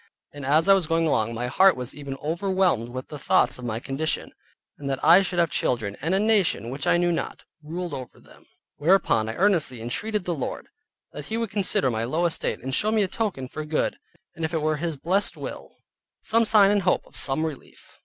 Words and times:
And 0.33 0.43
as 0.43 0.67
I 0.67 0.73
was 0.73 0.87
going 0.87 1.05
along, 1.05 1.35
my 1.35 1.45
heart 1.45 1.75
was 1.77 1.93
even 1.93 2.17
overwhelmed 2.23 2.89
with 2.89 3.09
the 3.09 3.19
thoughts 3.19 3.59
of 3.59 3.65
my 3.65 3.79
condition, 3.79 4.31
and 4.79 4.89
that 4.89 5.03
I 5.05 5.21
should 5.21 5.37
have 5.37 5.51
children, 5.51 5.95
and 6.01 6.15
a 6.15 6.19
nation 6.19 6.71
which 6.71 6.87
I 6.87 6.97
knew 6.97 7.11
not, 7.11 7.43
ruled 7.61 7.93
over 7.93 8.19
them. 8.19 8.47
Whereupon 8.77 9.29
I 9.29 9.35
earnestly 9.35 9.79
entreated 9.79 10.25
the 10.25 10.33
Lord, 10.33 10.69
that 11.13 11.27
He 11.27 11.37
would 11.37 11.51
consider 11.51 11.91
my 11.91 12.03
low 12.03 12.25
estate, 12.25 12.63
and 12.63 12.73
show 12.73 12.91
me 12.91 13.03
a 13.03 13.07
token 13.07 13.47
for 13.47 13.63
good, 13.63 13.97
and 14.33 14.43
if 14.43 14.55
it 14.55 14.61
were 14.63 14.77
His 14.77 14.97
blessed 14.97 15.37
will, 15.37 15.77
some 16.23 16.45
sign 16.45 16.71
and 16.71 16.81
hope 16.81 17.05
of 17.05 17.15
some 17.15 17.45
relief. 17.45 17.99